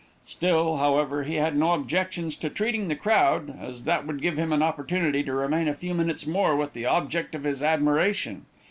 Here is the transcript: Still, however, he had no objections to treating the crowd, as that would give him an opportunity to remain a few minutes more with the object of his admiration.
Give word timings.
Still, 0.25 0.77
however, 0.77 1.21
he 1.25 1.35
had 1.35 1.55
no 1.55 1.73
objections 1.73 2.35
to 2.37 2.49
treating 2.49 2.87
the 2.87 2.95
crowd, 2.95 3.55
as 3.61 3.83
that 3.83 4.07
would 4.07 4.19
give 4.19 4.35
him 4.35 4.51
an 4.51 4.63
opportunity 4.63 5.21
to 5.21 5.31
remain 5.31 5.67
a 5.67 5.75
few 5.75 5.93
minutes 5.93 6.25
more 6.25 6.55
with 6.55 6.73
the 6.73 6.87
object 6.87 7.35
of 7.35 7.43
his 7.43 7.61
admiration. 7.61 8.47